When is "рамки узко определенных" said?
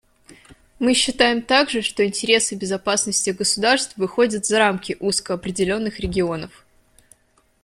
4.57-5.99